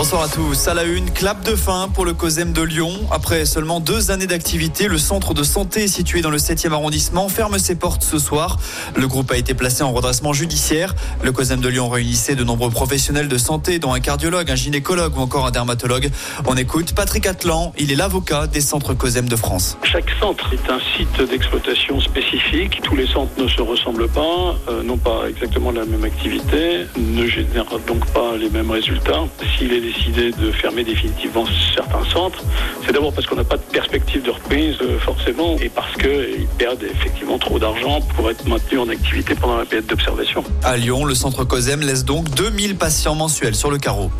Bonsoir 0.00 0.22
à 0.22 0.28
tous. 0.28 0.66
À 0.66 0.82
une, 0.84 1.10
clap 1.10 1.44
de 1.44 1.54
fin 1.54 1.90
pour 1.92 2.06
le 2.06 2.14
COSEM 2.14 2.54
de 2.54 2.62
Lyon. 2.62 2.90
Après 3.10 3.44
seulement 3.44 3.80
deux 3.80 4.10
années 4.10 4.26
d'activité, 4.26 4.88
le 4.88 4.96
centre 4.96 5.34
de 5.34 5.42
santé 5.42 5.88
situé 5.88 6.22
dans 6.22 6.30
le 6.30 6.38
7e 6.38 6.72
arrondissement 6.72 7.28
ferme 7.28 7.58
ses 7.58 7.74
portes 7.74 8.02
ce 8.02 8.18
soir. 8.18 8.56
Le 8.96 9.06
groupe 9.06 9.30
a 9.30 9.36
été 9.36 9.52
placé 9.52 9.82
en 9.82 9.92
redressement 9.92 10.32
judiciaire. 10.32 10.94
Le 11.22 11.32
COSEM 11.32 11.60
de 11.60 11.68
Lyon 11.68 11.90
réunissait 11.90 12.34
de 12.34 12.44
nombreux 12.44 12.70
professionnels 12.70 13.28
de 13.28 13.36
santé, 13.36 13.78
dont 13.78 13.92
un 13.92 14.00
cardiologue, 14.00 14.50
un 14.50 14.54
gynécologue 14.54 15.18
ou 15.18 15.20
encore 15.20 15.44
un 15.44 15.50
dermatologue. 15.50 16.08
On 16.46 16.56
écoute 16.56 16.94
Patrick 16.94 17.26
Atlan. 17.26 17.74
Il 17.78 17.92
est 17.92 17.96
l'avocat 17.96 18.46
des 18.46 18.62
centres 18.62 18.94
COSEM 18.94 19.28
de 19.28 19.36
France. 19.36 19.76
Chaque 19.82 20.08
centre 20.18 20.50
est 20.54 20.70
un 20.70 20.80
site 20.96 21.28
d'exploitation 21.28 22.00
spécifique. 22.00 22.80
Tous 22.82 22.96
les 22.96 23.06
centres 23.06 23.32
ne 23.36 23.46
se 23.46 23.60
ressemblent 23.60 24.08
pas, 24.08 24.56
euh, 24.70 24.82
n'ont 24.82 24.96
pas 24.96 25.28
exactement 25.28 25.72
la 25.72 25.84
même 25.84 26.04
activité, 26.04 26.86
ne 26.96 27.26
génèrent 27.26 27.78
donc 27.86 28.06
pas 28.14 28.38
les 28.38 28.48
mêmes 28.48 28.70
résultats. 28.70 29.24
S'il 29.58 29.74
est 29.74 29.89
décidé 29.92 30.30
de 30.30 30.50
fermer 30.52 30.84
définitivement 30.84 31.44
certains 31.74 32.04
centres, 32.12 32.42
c'est 32.84 32.92
d'abord 32.92 33.12
parce 33.12 33.26
qu'on 33.26 33.36
n'a 33.36 33.44
pas 33.44 33.56
de 33.56 33.62
perspective 33.62 34.22
de 34.22 34.30
reprise 34.30 34.76
euh, 34.82 34.98
forcément 34.98 35.56
et 35.60 35.68
parce 35.68 35.92
qu'ils 35.94 36.46
perdent 36.58 36.82
effectivement 36.82 37.38
trop 37.38 37.58
d'argent 37.58 38.00
pour 38.14 38.30
être 38.30 38.46
maintenus 38.46 38.80
en 38.80 38.88
activité 38.88 39.34
pendant 39.34 39.56
la 39.56 39.64
période 39.64 39.86
d'observation. 39.86 40.44
À 40.62 40.76
Lyon, 40.76 41.04
le 41.04 41.14
centre 41.14 41.44
COSEM 41.44 41.80
laisse 41.80 42.04
donc 42.04 42.30
2000 42.30 42.76
patients 42.76 43.14
mensuels 43.14 43.54
sur 43.54 43.70
le 43.70 43.78
carreau. 43.78 44.10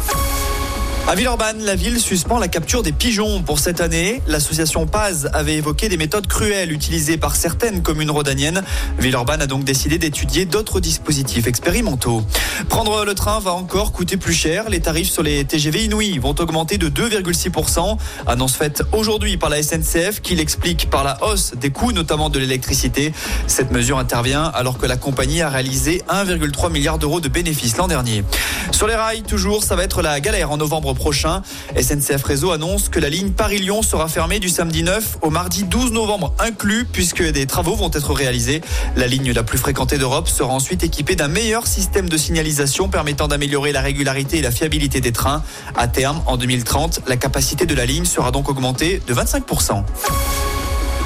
À 1.09 1.17
Villeurbanne, 1.17 1.65
la 1.65 1.75
ville 1.75 1.99
suspend 1.99 2.39
la 2.39 2.47
capture 2.47 2.85
des 2.85 2.93
pigeons 2.93 3.43
pour 3.43 3.59
cette 3.59 3.81
année. 3.81 4.23
L'association 4.29 4.87
Paz 4.87 5.29
avait 5.33 5.57
évoqué 5.57 5.89
des 5.89 5.97
méthodes 5.97 6.29
cruelles 6.29 6.71
utilisées 6.71 7.17
par 7.17 7.35
certaines 7.35 7.83
communes 7.83 8.13
rhodaniennes. 8.13 8.63
Villeurbanne 8.99 9.43
a 9.43 9.49
donc 9.49 9.65
décidé 9.65 9.99
d'étudier 9.99 10.45
d'autres 10.45 10.79
dispositifs 10.79 11.49
expérimentaux. 11.49 12.23
Prendre 12.69 13.05
le 13.05 13.15
train 13.15 13.41
va 13.41 13.53
encore 13.53 13.91
coûter 13.91 14.19
plus 14.19 14.35
cher. 14.35 14.71
Les 14.71 14.79
tarifs 14.79 15.11
sur 15.11 15.25
les 15.25 15.45
TGV 15.45 15.87
inouïs 15.87 16.19
vont 16.19 16.35
augmenter 16.39 16.79
de 16.79 16.89
2,6%. 16.89 17.97
Annonce 18.29 18.55
faite 18.55 18.85
aujourd'hui 18.93 19.37
par 19.37 19.51
la 19.51 19.61
SNCF 19.65 20.21
qui 20.23 20.37
l'explique 20.37 20.91
par 20.91 21.03
la 21.03 21.25
hausse 21.25 21.55
des 21.57 21.71
coûts, 21.71 21.91
notamment 21.91 22.31
de 22.31 22.39
l'électricité. 22.39 23.13
Cette 23.49 23.73
mesure 23.73 23.99
intervient 23.99 24.45
alors 24.45 24.79
que 24.79 24.87
la 24.87 24.97
compagnie 24.97 25.43
a 25.43 25.49
réalisé 25.49 26.03
1,3 26.09 26.71
milliard 26.71 26.99
d'euros 26.99 27.21
de 27.21 27.29
bénéfices 27.29 27.79
l'an 27.79 27.89
dernier. 27.89 28.23
Sur 28.71 28.87
les 28.87 28.95
rails, 28.95 29.23
toujours, 29.23 29.65
ça 29.65 29.75
va 29.75 29.83
être 29.83 30.03
la 30.03 30.21
galère 30.21 30.53
en 30.53 30.57
novembre 30.57 30.90
prochain. 30.95 31.43
SNCF 31.81 32.23
Réseau 32.23 32.51
annonce 32.51 32.89
que 32.89 32.99
la 32.99 33.09
ligne 33.09 33.31
Paris-Lyon 33.31 33.83
sera 33.83 34.09
fermée 34.09 34.39
du 34.39 34.49
samedi 34.49 34.83
9 34.83 35.19
au 35.23 35.31
mardi 35.31 35.65
12 35.65 35.93
novembre 35.93 36.35
inclus 36.39 36.87
puisque 36.91 37.23
des 37.23 37.47
travaux 37.47 37.77
vont 37.77 37.91
être 37.93 38.13
réalisés. 38.13 38.61
La 38.97 39.07
ligne 39.07 39.33
la 39.33 39.43
plus 39.43 39.59
fréquentée 39.59 39.99
d'Europe 39.99 40.29
sera 40.29 40.53
ensuite 40.53 40.83
équipée 40.83 41.17
d'un 41.17 41.29
meilleur 41.29 41.67
système 41.67 42.09
de 42.09 42.17
signalisation 42.17 42.89
permettant 42.89 43.29
d'améliorer 43.29 43.73
la 43.73 43.81
régularité 43.81 44.39
et 44.39 44.43
la 44.43 44.51
fiabilité 44.51 45.01
des 45.01 45.13
trains. 45.13 45.43
À 45.77 45.89
terme, 45.89 46.23
en 46.27 46.37
2030, 46.37 47.03
la 47.07 47.17
capacité 47.17 47.67
de 47.67 47.75
la 47.75 47.87
ligne 47.87 48.05
sera 48.05 48.31
donc 48.31 48.49
augmentée 48.49 49.03
de 49.07 49.15
25%. 49.15 49.85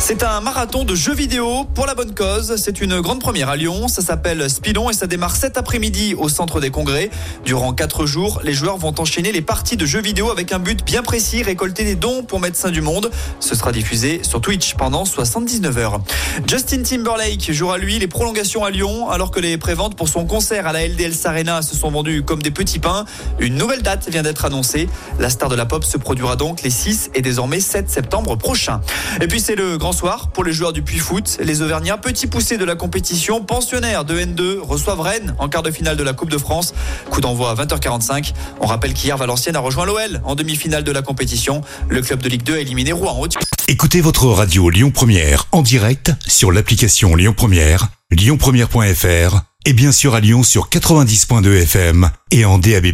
C'est 0.01 0.23
un 0.23 0.41
marathon 0.41 0.85
de 0.85 0.95
jeux 0.95 1.15
vidéo 1.15 1.65
pour 1.75 1.87
la 1.87 1.95
bonne 1.95 2.15
cause. 2.15 2.57
C'est 2.57 2.83
une 2.83 3.01
grande 3.01 3.21
première 3.21 3.49
à 3.49 3.57
Lyon. 3.57 3.89
Ça 3.89 4.03
s'appelle 4.03 4.51
Spilon 4.51 4.91
et 4.91 4.93
ça 4.93 5.07
démarre 5.07 5.35
cet 5.35 5.57
après-midi 5.57 6.15
au 6.15 6.29
centre 6.29 6.61
des 6.61 6.71
congrès. 6.71 7.09
Durant 7.47 7.73
quatre 7.73 8.05
jours, 8.05 8.41
les 8.45 8.53
joueurs 8.53 8.77
vont 8.77 8.95
enchaîner 8.99 9.33
les 9.33 9.41
parties 9.41 9.79
de 9.79 9.87
jeux 9.87 10.03
vidéo 10.03 10.31
avec 10.31 10.53
un 10.53 10.59
but 10.59 10.85
bien 10.85 11.03
précis, 11.03 11.43
récolter 11.43 11.85
des 11.85 11.95
dons 11.95 12.23
pour 12.23 12.39
Médecins 12.39 12.71
du 12.71 12.83
Monde. 12.83 13.11
Ce 13.41 13.55
sera 13.55 13.73
diffusé 13.73 14.21
sur 14.23 14.43
Twitch 14.43 14.75
pendant 14.75 15.07
79 15.07 15.79
heures. 15.79 16.01
Justin 16.47 16.83
Timberlake 16.83 17.53
jouera 17.53 17.79
lui 17.79 17.99
les 17.99 18.09
prolongations 18.09 18.63
à 18.63 18.71
Lyon 18.71 19.09
alors 19.09 19.31
que 19.31 19.41
les 19.41 19.57
préventes 19.57 19.97
pour 19.97 20.09
son 20.09 20.27
concert 20.27 20.67
à 20.67 20.73
la 20.73 20.87
LDL 20.87 21.15
Arena 21.25 21.63
se 21.63 21.75
sont 21.77 21.91
vendues 21.91 22.23
comme 22.23 22.43
des 22.43 22.51
petits 22.51 22.79
pains. 22.79 23.07
Une 23.39 23.55
nouvelle 23.55 23.83
date 23.83 24.11
vient 24.11 24.23
d'être 24.23 24.45
annoncée. 24.45 24.89
La 25.19 25.31
star 25.31 25.49
de 25.49 25.57
la 25.57 25.65
pop 25.65 25.83
se 25.83 25.97
produira 25.97 26.37
donc 26.37 26.63
les 26.63 26.71
6 26.71 27.11
et 27.15 27.23
désormais 27.23 27.61
7 27.61 27.89
septembre 27.89 28.37
prochains. 28.37 28.83
Et 29.23 29.29
puis 29.29 29.41
c'est 29.41 29.55
le 29.55 29.79
grand 29.79 29.94
soir 29.95 30.29
pour 30.29 30.45
les 30.45 30.53
joueurs 30.53 30.73
du 30.73 30.83
Puy 30.83 30.99
Foot. 30.99 31.39
Les 31.41 31.63
Auvergnats, 31.63 31.97
petits 31.97 32.27
poussés 32.27 32.59
de 32.59 32.65
la 32.65 32.75
compétition, 32.75 33.43
pensionnaires 33.43 34.05
de 34.05 34.19
N2, 34.19 34.59
reçoivent 34.61 35.01
Rennes 35.01 35.35
en 35.39 35.49
quart 35.49 35.63
de 35.63 35.71
finale 35.71 35.97
de 35.97 36.03
la 36.03 36.13
Coupe 36.13 36.31
de 36.31 36.39
France. 36.39 36.75
Coup 37.11 37.21
d'envoi 37.21 37.51
à 37.51 37.55
20h45. 37.55 38.35
On 38.61 38.67
rappelle 38.67 38.93
qu'hier, 38.93 39.17
Valenciennes 39.17 39.57
a 39.57 39.61
rejoint 39.61 39.87
l'OL 39.87 40.21
en 40.25 40.35
demi-finale 40.35 40.85
de 40.85 40.93
la 40.93 41.03
compétition. 41.03 41.63
Le 41.89 42.03
club 42.03 42.21
de 42.21 42.29
Ligue 42.29 42.43
2 42.43 42.55
a 42.55 42.59
éliminé 42.59 42.93
Rouen. 42.93 43.29
Écoutez 43.69 44.01
votre 44.01 44.27
radio 44.27 44.69
Lyon 44.69 44.91
Première 44.91 45.47
en 45.53 45.63
direct 45.63 46.13
sur 46.27 46.53
l'application 46.53 47.15
Lyon 47.15 47.33
Première, 47.35 47.89
lyonpremière.fr 48.11 49.41
et 49.65 49.73
bien 49.73 49.93
sûr 49.93 50.15
à 50.15 50.21
Lyon 50.21 50.43
sur 50.43 50.69
90.2 50.69 51.63
FM 51.63 52.11
et 52.31 52.45
en 52.45 52.59
DAB+. 52.59 52.89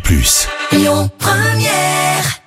Lyon 0.73 1.11
Première 1.19 2.41